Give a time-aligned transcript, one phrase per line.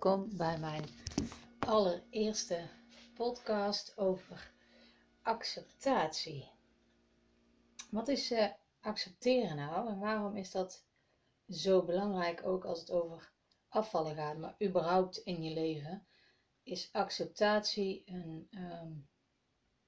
[0.00, 0.84] Welkom bij mijn
[1.58, 2.68] allereerste
[3.14, 4.52] podcast over
[5.22, 6.50] acceptatie.
[7.90, 8.46] Wat is uh,
[8.80, 10.84] accepteren nou en waarom is dat
[11.48, 13.32] zo belangrijk ook als het over
[13.68, 16.06] afvallen gaat, maar überhaupt in je leven?
[16.62, 18.92] Is acceptatie een ehm,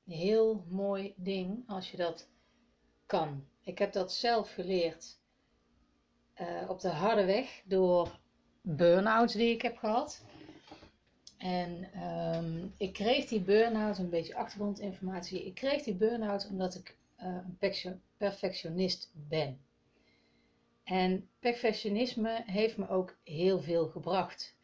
[0.04, 2.28] heel mooi ding als je dat
[3.06, 3.48] kan.
[3.60, 5.20] Ik heb dat zelf geleerd
[6.40, 8.20] uh, op de harde weg door
[8.76, 10.24] burn-outs die ik heb gehad.
[11.38, 15.46] En um, ik kreeg die burn-out, een beetje achtergrondinformatie.
[15.46, 19.60] Ik kreeg die burn-out omdat ik uh, een perfectionist ben.
[20.84, 24.56] En perfectionisme heeft me ook heel veel gebracht.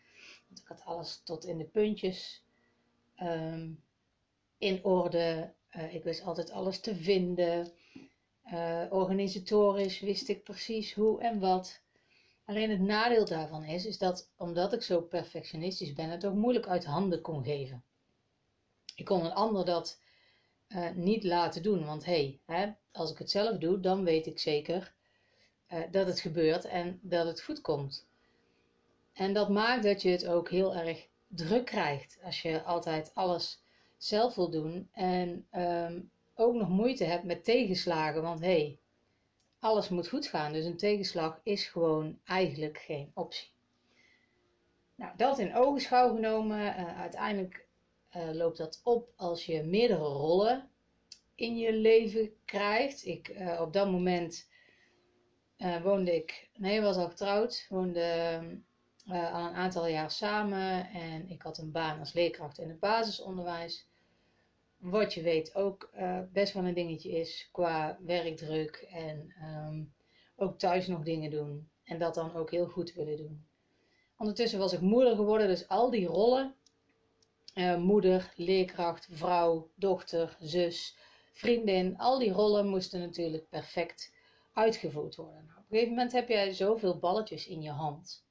[0.48, 2.44] Want ik had alles tot in de puntjes
[3.22, 3.82] um,
[4.58, 5.52] in orde.
[5.76, 7.72] Uh, ik wist altijd alles te vinden.
[8.52, 11.82] Uh, organisatorisch wist ik precies hoe en wat.
[12.44, 16.66] Alleen het nadeel daarvan is, is dat omdat ik zo perfectionistisch ben, het ook moeilijk
[16.66, 17.84] uit handen kon geven.
[18.94, 20.00] Ik kon een ander dat
[20.68, 22.40] uh, niet laten doen, want hey,
[22.92, 24.94] als ik het zelf doe, dan weet ik zeker
[25.72, 28.06] uh, dat het gebeurt en dat het goed komt.
[29.12, 33.62] En dat maakt dat je het ook heel erg druk krijgt als je altijd alles
[33.96, 38.78] zelf wil doen en um, ook nog moeite hebt met tegenslagen, want hey,
[39.64, 40.52] alles moet goed gaan.
[40.52, 43.52] Dus een tegenslag is gewoon eigenlijk geen optie.
[44.94, 47.66] Nou, dat in ogenschouw genomen, uh, uiteindelijk
[48.16, 50.70] uh, loopt dat op als je meerdere rollen
[51.34, 53.04] in je leven krijgt.
[53.04, 54.48] Ik, uh, op dat moment
[55.82, 58.38] woonde ik, nee, was al getrouwd, woonde
[59.06, 63.88] al een aantal jaar samen en ik had een baan als leerkracht in het basisonderwijs
[64.84, 69.94] wat je weet ook uh, best wel een dingetje is qua werkdruk en um,
[70.36, 71.68] ook thuis nog dingen doen.
[71.84, 73.46] En dat dan ook heel goed willen doen.
[74.18, 76.54] Ondertussen was ik moeder geworden, dus al die rollen,
[77.54, 80.96] uh, moeder, leerkracht, vrouw, dochter, zus,
[81.32, 84.14] vriendin, al die rollen moesten natuurlijk perfect
[84.52, 85.44] uitgevoerd worden.
[85.46, 88.24] Nou, op een gegeven moment heb jij zoveel balletjes in je hand.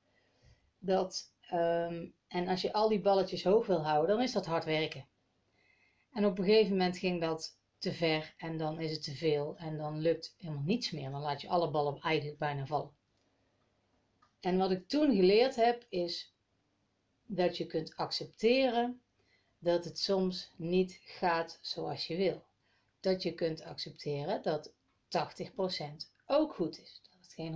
[0.80, 4.66] Dat, um, en als je al die balletjes hoog wil houden, dan is dat hard
[4.66, 5.08] werken.
[6.14, 9.56] En op een gegeven moment ging dat te ver en dan is het te veel
[9.58, 11.12] en dan lukt helemaal niets meer.
[11.12, 12.96] Dan laat je alle ballen eigenlijk bijna vallen.
[14.40, 16.34] En wat ik toen geleerd heb is
[17.26, 19.02] dat je kunt accepteren
[19.60, 22.44] dat het soms niet gaat zoals je wil.
[23.00, 24.74] Dat je kunt accepteren dat 80%
[26.26, 27.02] ook goed is.
[27.04, 27.54] Dat het geen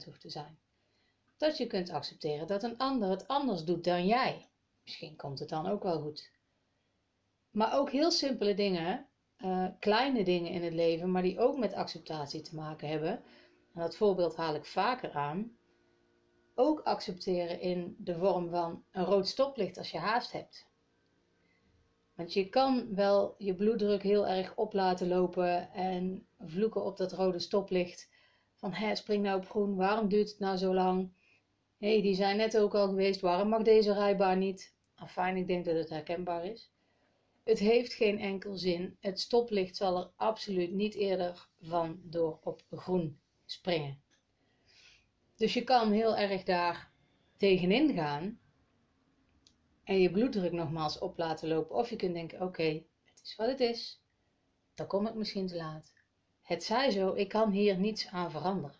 [0.00, 0.58] 100% hoeft te zijn.
[1.36, 4.48] Dat je kunt accepteren dat een ander het anders doet dan jij.
[4.82, 6.30] Misschien komt het dan ook wel goed.
[7.50, 9.06] Maar ook heel simpele dingen,
[9.44, 13.22] uh, kleine dingen in het leven, maar die ook met acceptatie te maken hebben.
[13.74, 15.56] En dat voorbeeld haal ik vaker aan.
[16.54, 20.68] Ook accepteren in de vorm van een rood stoplicht als je haast hebt.
[22.14, 27.12] Want je kan wel je bloeddruk heel erg op laten lopen en vloeken op dat
[27.12, 28.10] rode stoplicht.
[28.56, 31.12] Van hé, spring nou op groen, waarom duurt het nou zo lang?
[31.78, 34.74] Hé, hey, die zijn net ook al geweest, waarom mag deze rijbaan niet?
[35.06, 36.72] Fijn, ik denk dat het herkenbaar is.
[37.44, 38.96] Het heeft geen enkel zin.
[39.00, 44.02] Het stoplicht zal er absoluut niet eerder van door op groen springen.
[45.36, 46.92] Dus je kan heel erg daar
[47.36, 48.40] tegenin gaan
[49.84, 51.76] en je bloeddruk nogmaals op laten lopen.
[51.76, 54.02] Of je kunt denken: oké, het is wat het is.
[54.74, 55.92] Dan kom ik misschien te laat.
[56.42, 58.78] Het zij zo, ik kan hier niets aan veranderen.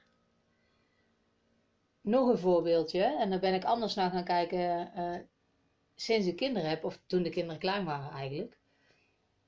[2.01, 5.17] Nog een voorbeeldje, en daar ben ik anders naar gaan kijken uh,
[6.01, 8.59] sinds ik kinderen heb, of toen de kinderen klein waren eigenlijk.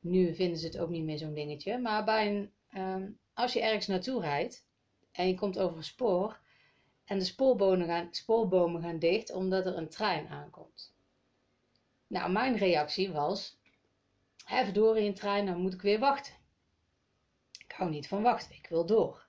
[0.00, 1.78] Nu vinden ze het ook niet meer zo'n dingetje.
[1.78, 4.66] Maar bij een, um, als je ergens naartoe rijdt
[5.12, 6.40] en je komt over een spoor
[7.04, 10.94] en de spoorbomen gaan, spoorbomen gaan dicht omdat er een trein aankomt.
[12.06, 13.58] Nou, mijn reactie was,
[14.48, 16.34] even door in een trein, dan moet ik weer wachten.
[17.58, 19.26] Ik hou niet van wachten, ik wil door.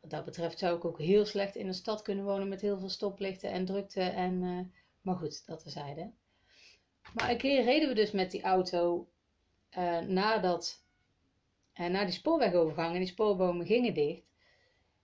[0.00, 2.78] Wat dat betreft zou ik ook heel slecht in een stad kunnen wonen met heel
[2.78, 4.00] veel stoplichten en drukte.
[4.00, 4.60] En, uh,
[5.02, 6.12] maar goed, dat terzijde.
[7.14, 9.08] Maar een keer reden we dus met die auto
[9.78, 10.84] uh, nadat,
[11.74, 14.22] uh, naar die spoorwegovergang en die spoorbomen gingen dicht.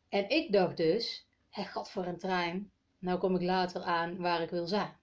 [0.08, 4.42] En ik dacht dus, hé, god voor een trein, nou kom ik later aan waar
[4.42, 4.96] ik wil zijn.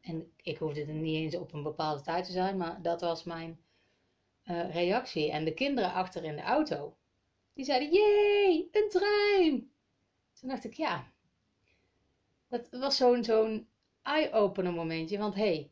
[0.00, 3.24] En ik hoefde er niet eens op een bepaalde tijd te zijn, maar dat was
[3.24, 3.60] mijn
[4.44, 5.30] uh, reactie.
[5.30, 6.96] En de kinderen achter in de auto,
[7.52, 9.70] die zeiden, jee, een trein!
[10.40, 11.12] Toen dacht ik, ja,
[12.48, 13.68] dat was zo'n zo'n
[14.08, 15.70] eye-opener momentje, want hé, hey,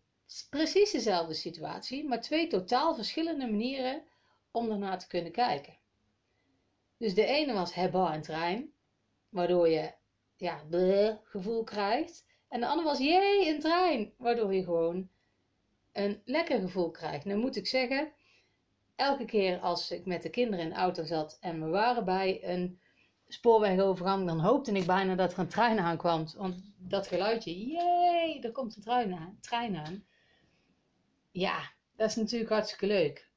[0.51, 4.03] precies dezelfde situatie, maar twee totaal verschillende manieren
[4.51, 5.79] om ernaar te kunnen kijken.
[6.99, 8.73] Dus de ene was hebba en trein,
[9.29, 9.93] waardoor je
[10.37, 12.27] ja, bleh gevoel krijgt.
[12.49, 14.13] En de andere was, jee, een trein.
[14.17, 15.09] Waardoor je gewoon
[15.93, 17.25] een lekker gevoel krijgt.
[17.25, 18.13] Nu moet ik zeggen,
[18.97, 22.45] elke keer als ik met de kinderen in de auto zat en we waren bij
[22.45, 22.81] een
[23.29, 26.27] spoorwegovergang, dan hoopte ik bijna dat er een trein aankwam.
[26.37, 29.39] Want dat geluidje, jee, er komt een trein aan.
[29.41, 30.05] Trein aan.
[31.31, 33.31] Ja, dat is natuurlijk hartstikke leuk.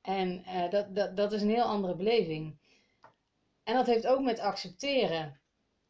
[0.00, 2.58] En uh, dat, dat, dat is een heel andere beleving.
[3.62, 5.40] En dat heeft ook met accepteren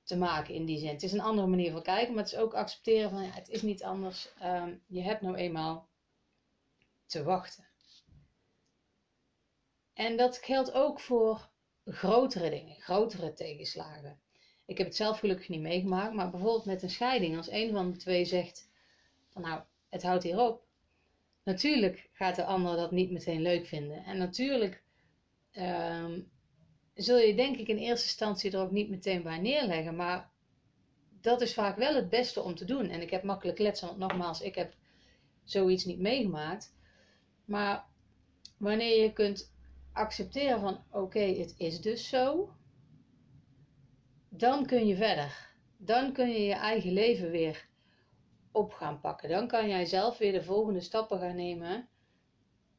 [0.02, 0.88] te maken in die zin.
[0.88, 3.48] Het is een andere manier van kijken, maar het is ook accepteren van ja, het
[3.48, 4.28] is niet anders.
[4.42, 5.88] Um, je hebt nou eenmaal
[7.06, 7.64] te wachten.
[9.92, 11.48] En dat geldt ook voor
[11.84, 14.18] grotere dingen, grotere tegenslagen.
[14.66, 17.90] Ik heb het zelf gelukkig niet meegemaakt, maar bijvoorbeeld met een scheiding, als een van
[17.90, 18.70] de twee zegt
[19.28, 20.62] van nou, het houdt hier op.
[21.42, 24.04] Natuurlijk gaat de ander dat niet meteen leuk vinden.
[24.04, 24.82] En natuurlijk
[25.52, 26.30] um,
[26.94, 29.96] zul je denk ik in eerste instantie er ook niet meteen bij neerleggen.
[29.96, 30.30] Maar
[31.20, 32.88] dat is vaak wel het beste om te doen.
[32.88, 34.74] En ik heb makkelijk kletsen, want nogmaals, ik heb
[35.44, 36.74] zoiets niet meegemaakt.
[37.44, 37.84] Maar
[38.56, 39.53] wanneer je kunt
[39.94, 42.52] accepteren van oké, het is dus zo,
[44.28, 45.52] dan kun je verder.
[45.76, 47.68] Dan kun je je eigen leven weer
[48.52, 49.28] op gaan pakken.
[49.28, 51.88] Dan kan jij zelf weer de volgende stappen gaan nemen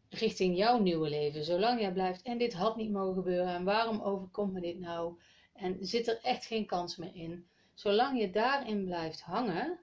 [0.10, 1.44] richting jouw nieuwe leven.
[1.44, 5.20] Zolang jij blijft, en dit had niet mogen gebeuren, en waarom overkomt me dit nou?
[5.54, 7.48] En zit er echt geen kans meer in?
[7.74, 9.80] Zolang je daarin blijft hangen,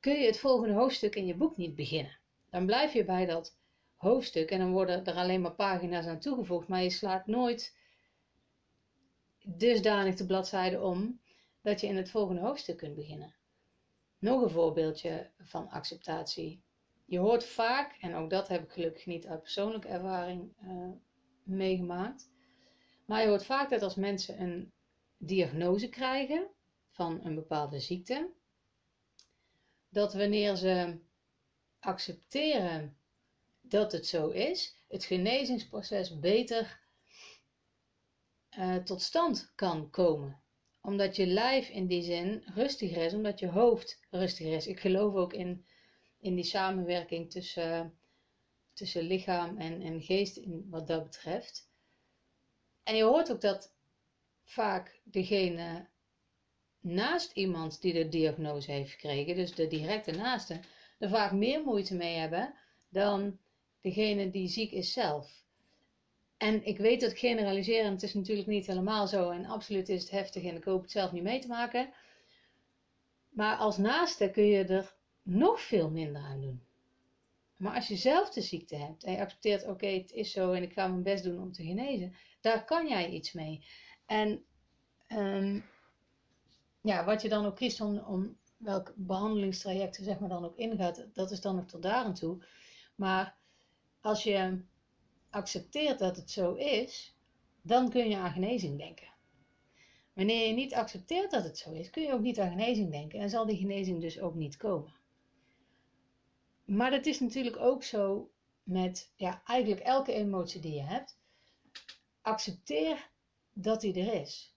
[0.00, 2.18] kun je het volgende hoofdstuk in je boek niet beginnen.
[2.50, 3.58] Dan blijf je bij dat
[4.00, 7.76] hoofdstuk en dan worden er alleen maar pagina's aan toegevoegd, maar je slaat nooit
[9.44, 11.20] dusdanig de bladzijde om
[11.62, 13.34] dat je in het volgende hoofdstuk kunt beginnen.
[14.18, 16.62] Nog een voorbeeldje van acceptatie.
[17.04, 20.88] Je hoort vaak, en ook dat heb ik gelukkig niet uit persoonlijke ervaring uh,
[21.42, 22.30] meegemaakt,
[23.06, 24.72] maar je hoort vaak dat als mensen een
[25.16, 26.48] diagnose krijgen
[26.90, 28.30] van een bepaalde ziekte,
[29.88, 30.98] dat wanneer ze
[31.80, 32.99] accepteren
[33.70, 36.80] dat het zo is, het genezingsproces beter
[38.58, 40.42] uh, tot stand kan komen.
[40.82, 44.66] Omdat je lijf in die zin rustiger is, omdat je hoofd rustiger is.
[44.66, 45.64] Ik geloof ook in
[46.20, 47.98] in die samenwerking tussen,
[48.72, 51.68] tussen lichaam en, en geest in, wat dat betreft.
[52.82, 53.74] En je hoort ook dat
[54.44, 55.88] vaak degene
[56.80, 60.60] naast iemand die de diagnose heeft gekregen, dus de directe naaste,
[60.98, 62.54] er vaak meer moeite mee hebben
[62.88, 63.38] dan
[63.80, 65.40] degene die ziek is zelf.
[66.36, 70.10] En ik weet dat generaliseren, het is natuurlijk niet helemaal zo en absoluut is het
[70.10, 71.92] heftig en ik hoop het zelf niet mee te maken.
[73.30, 76.62] Maar als naaste kun je er nog veel minder aan doen.
[77.56, 80.62] Maar als je zelf de ziekte hebt en je accepteert, oké, het is zo en
[80.62, 83.64] ik ga mijn best doen om te genezen, daar kan jij iets mee.
[84.06, 84.44] En
[85.08, 85.64] um,
[86.80, 91.06] ja, wat je dan ook kiest om, om welk behandelingstraject zeg maar dan ook ingaat,
[91.12, 92.44] dat is dan nog tot daar aan toe.
[92.94, 93.38] Maar
[94.00, 94.62] als je
[95.30, 97.16] accepteert dat het zo is,
[97.62, 99.08] dan kun je aan genezing denken.
[100.12, 103.18] Wanneer je niet accepteert dat het zo is, kun je ook niet aan genezing denken
[103.18, 104.92] en zal die genezing dus ook niet komen.
[106.64, 108.30] Maar dat is natuurlijk ook zo
[108.62, 111.18] met ja, eigenlijk elke emotie die je hebt.
[112.22, 113.10] Accepteer
[113.52, 114.54] dat die er is.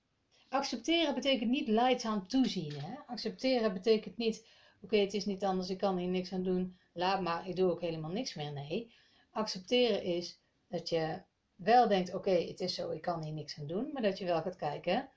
[0.50, 2.74] Accepteren betekent niet leidzaam toezien.
[2.80, 2.96] Hè?
[3.08, 4.48] Accepteren betekent niet,
[4.82, 7.72] oké, het is niet anders, ik kan hier niks aan doen, laat maar, ik doe
[7.72, 8.54] ook helemaal niks meer.
[8.54, 8.94] Nee,
[9.34, 11.22] accepteren is dat je
[11.56, 14.26] wel denkt, oké, het is zo, ik kan hier niks aan doen, maar dat je
[14.26, 15.10] wel gaat kijken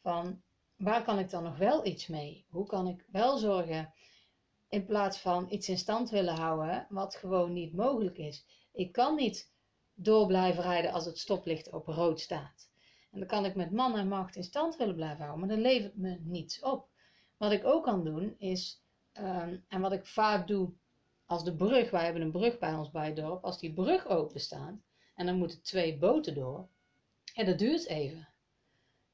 [0.00, 0.42] van,
[0.76, 2.44] waar kan ik dan nog wel iets mee?
[2.50, 3.92] Hoe kan ik wel zorgen
[4.72, 8.44] in plaats van iets in stand willen houden wat gewoon niet mogelijk is.
[8.72, 9.50] Ik kan niet
[9.94, 12.68] door blijven rijden als het stoplicht op rood staat.
[13.10, 15.64] En dan kan ik met man en macht in stand willen blijven houden, maar dat
[15.64, 16.88] levert me niets op.
[17.36, 20.72] Wat ik ook kan doen is, ehm, en wat ik vaak doe
[21.32, 24.06] als de brug, wij hebben een brug bij ons bij het dorp, als die brug
[24.06, 24.74] open staat
[25.14, 26.68] en dan moeten twee boten door,
[27.34, 28.28] en dat duurt even.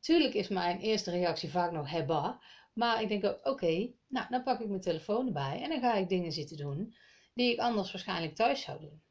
[0.01, 2.41] Tuurlijk is mijn eerste reactie vaak nog hebba,
[2.73, 5.95] maar ik denk ook, oké, nou, dan pak ik mijn telefoon erbij en dan ga
[5.95, 6.95] ik dingen zitten doen
[7.35, 9.03] die ik anders waarschijnlijk thuis zou doen.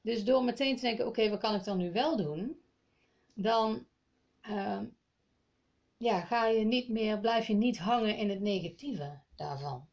[0.00, 2.60] Dus door meteen te denken, oké, wat kan ik dan nu wel doen?
[3.34, 3.86] Dan
[4.48, 4.80] uh,
[5.96, 9.88] ja, ga je niet meer, blijf je niet hangen in het negatieve daarvan.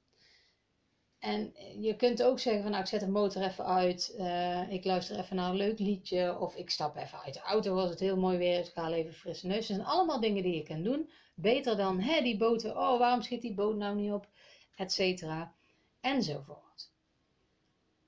[1.22, 4.86] En je kunt ook zeggen van nou ik zet de motor even uit, uh, ik
[4.86, 8.00] luister even naar een leuk liedje of ik stap even uit de auto als het
[8.00, 9.68] heel mooi weer is, ik haal even frisse neus.
[9.68, 11.12] Dat zijn allemaal dingen die je kan doen.
[11.36, 14.30] Beter dan hè, die boten, oh waarom schiet die boot nou niet op,
[14.76, 15.56] et cetera,
[16.00, 16.92] enzovoort.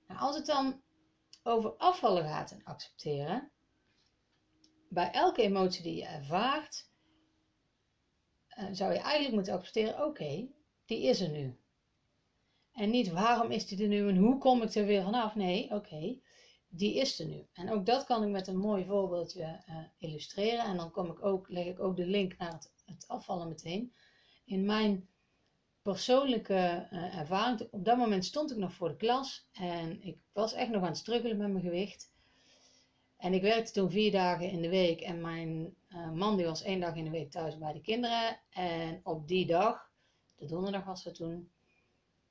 [0.07, 0.81] Nou, als het dan
[1.43, 3.51] over afvallen gaat en accepteren,
[4.89, 6.89] bij elke emotie die je ervaart,
[8.59, 10.47] uh, zou je eigenlijk moeten accepteren, oké,
[10.85, 11.57] die is er nu.
[12.73, 15.35] En niet waarom is die er nu en hoe kom ik er weer vanaf?
[15.35, 16.19] Nee, oké,
[16.67, 17.47] die is er nu.
[17.53, 20.65] En ook dat kan ik met een mooi voorbeeldje uh, illustreren.
[20.65, 23.93] En dan kom ik ook, leg ik ook de link naar het, het afvallen meteen.
[24.45, 25.07] In mijn
[25.81, 30.53] persoonlijke uh, ervaring, op dat moment stond ik nog voor de klas en ik was
[30.53, 32.11] echt nog aan het struggelen met mijn gewicht.
[33.17, 36.63] En ik werkte toen vier dagen in de week en mijn uh, man die was
[36.63, 38.39] één dag in de week thuis bij de kinderen.
[38.49, 39.91] En op die dag,
[40.35, 41.51] de donderdag was het toen,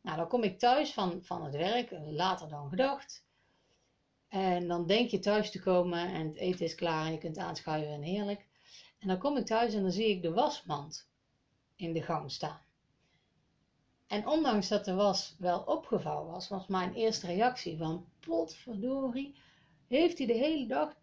[0.03, 3.25] nou dan kom ik thuis van, van het werk, later dan gedacht.
[4.29, 7.39] En dan denk je thuis te komen en het eten is klaar en je kunt
[7.39, 8.47] aanschuiven en heerlijk.
[8.99, 11.11] En dan kom ik thuis en dan zie ik de wasmand
[11.77, 12.61] in de gang staan.
[14.07, 19.35] En ondanks dat de was wel opgevouwen was, was mijn eerste reactie van potverdorie,
[19.87, 20.97] heeft hij de hele dag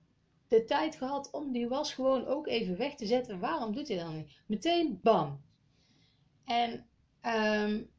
[0.48, 3.40] de tijd gehad om die was gewoon ook even weg te zetten.
[3.40, 4.32] Waarom doet hij dat niet?
[4.46, 5.42] Meteen bam.
[6.46, 6.88] En
[7.22, 7.90] um,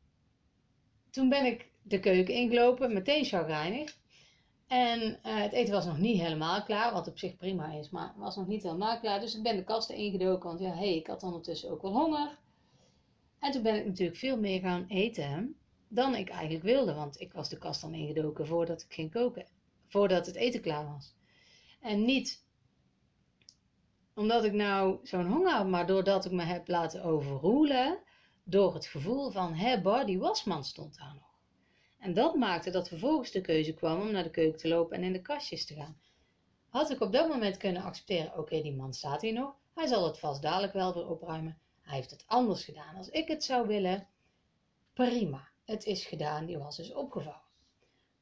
[1.11, 3.99] toen ben ik de keuken ingelopen, meteen chagrijnig.
[4.67, 8.13] En uh, het eten was nog niet helemaal klaar, wat op zich prima is, maar
[8.17, 9.21] was nog niet helemaal klaar.
[9.21, 12.39] Dus ik ben de kasten ingedoken, want ja, hey, ik had ondertussen ook wel honger.
[13.39, 15.57] En toen ben ik natuurlijk veel meer gaan eten
[15.89, 19.47] dan ik eigenlijk wilde, want ik was de kast dan ingedoken voordat ik ging koken,
[19.87, 21.15] voordat het eten klaar was.
[21.81, 22.45] En niet
[24.15, 27.99] omdat ik nou zo'n honger had, maar doordat ik me heb laten overroelen
[28.45, 31.31] door het gevoel van, hé, die wasman stond daar nog.
[31.99, 35.03] En dat maakte dat vervolgens de keuze kwam om naar de keuken te lopen en
[35.03, 36.01] in de kastjes te gaan.
[36.69, 40.07] Had ik op dat moment kunnen accepteren, oké, die man staat hier nog, hij zal
[40.07, 41.59] het vast dadelijk wel weer opruimen.
[41.83, 44.09] Hij heeft het anders gedaan als ik het zou willen.
[44.93, 47.49] Prima, het is gedaan, die was dus opgevouwen.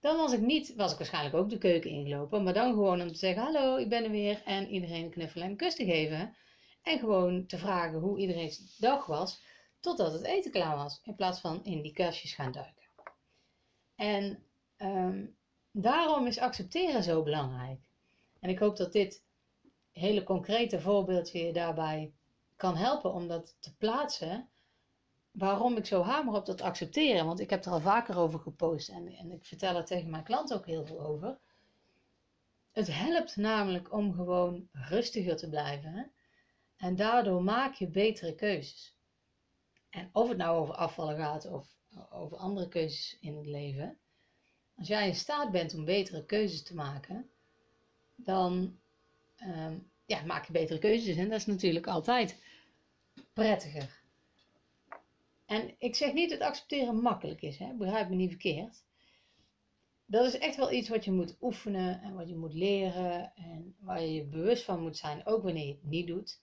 [0.00, 3.08] Dan was ik niet, was ik waarschijnlijk ook de keuken ingelopen, maar dan gewoon om
[3.08, 6.36] te zeggen, hallo, ik ben er weer en iedereen een knuffel en kus te geven.
[6.82, 9.42] En gewoon te vragen hoe iedereen's dag was,
[9.80, 12.86] totdat het eten klaar was, in plaats van in die kastjes gaan duiken.
[13.94, 14.42] En
[14.78, 15.36] um,
[15.70, 17.80] daarom is accepteren zo belangrijk.
[18.40, 19.24] En ik hoop dat dit
[19.92, 22.12] hele concrete voorbeeldje je daarbij
[22.56, 24.48] kan helpen om dat te plaatsen.
[25.30, 27.26] Waarom ik zo hamer op dat accepteren.
[27.26, 30.24] Want ik heb er al vaker over gepost en, en ik vertel er tegen mijn
[30.24, 31.38] klant ook heel veel over.
[32.72, 36.12] Het helpt namelijk om gewoon rustiger te blijven.
[36.76, 38.97] En daardoor maak je betere keuzes.
[39.90, 41.66] En of het nou over afvallen gaat of
[42.10, 43.98] over andere keuzes in het leven.
[44.76, 47.30] Als jij in staat bent om betere keuzes te maken,
[48.14, 48.78] dan
[49.42, 51.16] um, ja, maak je betere keuzes.
[51.16, 52.42] En dat is natuurlijk altijd
[53.32, 54.02] prettiger.
[55.46, 57.74] En ik zeg niet dat accepteren makkelijk is, hè?
[57.74, 58.84] begrijp me niet verkeerd.
[60.06, 63.76] Dat is echt wel iets wat je moet oefenen en wat je moet leren en
[63.78, 66.40] waar je je bewust van moet zijn, ook wanneer je het niet doet.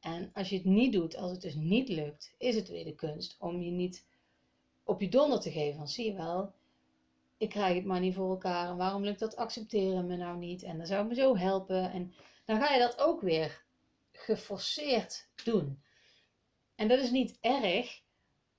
[0.00, 2.94] En als je het niet doet, als het dus niet lukt, is het weer de
[2.94, 4.06] kunst om je niet
[4.84, 5.78] op je donder te geven.
[5.78, 6.52] Van zie je wel,
[7.36, 10.62] ik krijg het maar niet voor elkaar en waarom lukt dat accepteren me nou niet
[10.62, 11.92] en dan zou me zo helpen.
[11.92, 12.14] En
[12.44, 13.64] dan ga je dat ook weer
[14.12, 15.82] geforceerd doen.
[16.74, 18.02] En dat is niet erg,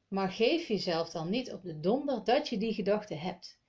[0.08, 3.60] maar geef jezelf dan niet op de donder dat je die gedachte hebt.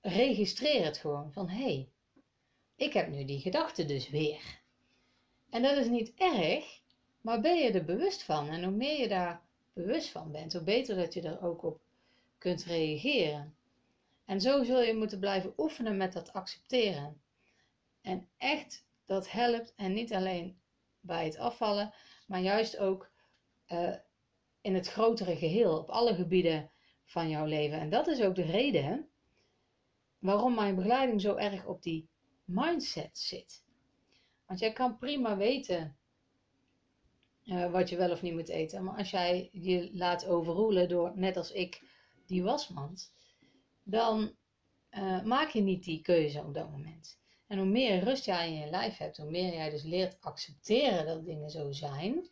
[0.00, 1.88] Registreer het gewoon van hé, hey,
[2.76, 4.59] ik heb nu die gedachte dus weer.
[5.50, 6.80] En dat is niet erg,
[7.20, 8.48] maar ben je er bewust van?
[8.48, 9.42] En hoe meer je daar
[9.72, 11.80] bewust van bent, hoe beter dat je er ook op
[12.38, 13.54] kunt reageren.
[14.24, 17.20] En zo zul je moeten blijven oefenen met dat accepteren.
[18.00, 20.60] En echt, dat helpt en niet alleen
[21.00, 21.94] bij het afvallen,
[22.26, 23.10] maar juist ook
[23.68, 23.94] uh,
[24.60, 26.70] in het grotere geheel, op alle gebieden
[27.04, 27.80] van jouw leven.
[27.80, 29.08] En dat is ook de reden
[30.18, 32.08] waarom mijn begeleiding zo erg op die
[32.44, 33.64] mindset zit.
[34.50, 35.96] Want jij kan prima weten
[37.44, 38.84] uh, wat je wel of niet moet eten.
[38.84, 41.82] Maar als jij je laat overroelen door, net als ik,
[42.26, 43.12] die wasmand,
[43.82, 44.36] dan
[44.90, 47.18] uh, maak je niet die keuze op dat moment.
[47.46, 51.06] En hoe meer rust jij in je lijf hebt, hoe meer jij dus leert accepteren
[51.06, 52.28] dat dingen zo zijn,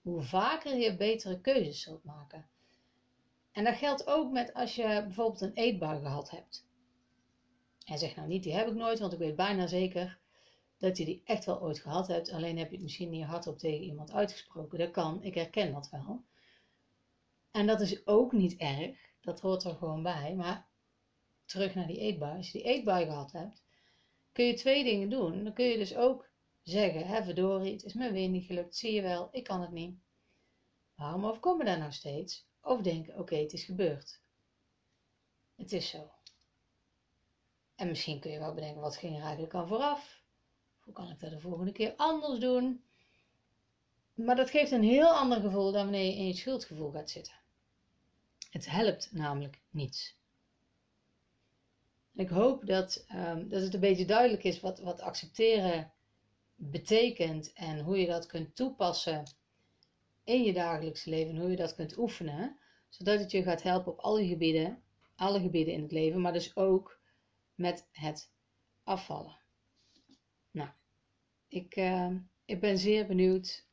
[0.00, 2.48] hoe vaker je betere keuzes zult maken.
[3.52, 6.66] En dat geldt ook met als je bijvoorbeeld een eetbui gehad hebt.
[7.84, 10.22] En zeg nou niet, die heb ik nooit, want ik weet bijna zeker
[10.84, 12.32] dat je die echt wel ooit gehad hebt.
[12.32, 14.78] Alleen heb je het misschien niet hardop tegen iemand uitgesproken.
[14.78, 16.24] Dat kan, ik herken dat wel.
[17.50, 20.34] En dat is ook niet erg, dat hoort er gewoon bij.
[20.34, 20.68] Maar
[21.44, 22.36] terug naar die eetbui.
[22.36, 23.62] Als je die eetbui gehad hebt,
[24.32, 25.44] kun je twee dingen doen.
[25.44, 26.28] Dan kun je dus ook
[26.62, 29.72] zeggen, hè verdorie, het is me weer niet gelukt, zie je wel, ik kan het
[29.72, 29.98] niet.
[30.94, 32.46] Waarom overkomt me daar nou steeds?
[32.60, 34.20] Of denken, oké, het is gebeurd.
[35.56, 36.10] Het is zo.
[37.74, 40.23] En misschien kun je wel bedenken, wat ging er eigenlijk al vooraf?
[40.84, 42.82] Hoe kan ik dat de volgende keer anders doen?
[44.14, 47.34] maar dat geeft een heel ander gevoel dan wanneer je in je schuldgevoel gaat zitten.
[48.50, 50.16] Het helpt namelijk niets.
[52.14, 55.92] Ik hoop dat, um, dat het een beetje duidelijk is wat, wat accepteren
[56.54, 59.22] betekent en hoe je dat kunt toepassen
[60.24, 63.98] in je dagelijks leven, hoe je dat kunt oefenen, zodat het je gaat helpen op
[63.98, 64.82] alle gebieden,
[65.16, 67.00] alle gebieden in het leven, maar dus ook
[67.54, 68.30] met het
[68.82, 69.43] afvallen.
[71.54, 72.10] Ik, uh,
[72.44, 73.68] ik ben zeer benieuwd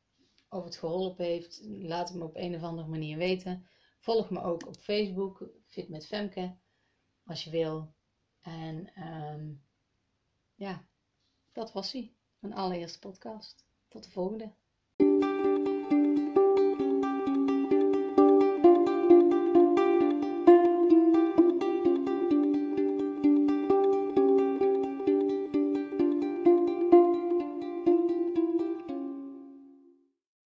[0.48, 1.60] of het geholpen heeft.
[1.64, 3.66] Laat het me op een of andere manier weten.
[4.00, 6.56] Volg me ook op Facebook, Fit met Femke,
[7.24, 7.94] als je wil.
[8.40, 9.64] En um,
[10.54, 10.86] ja,
[11.52, 12.14] dat was hij.
[12.38, 13.66] Mijn allereerste podcast.
[13.88, 14.52] Tot de volgende.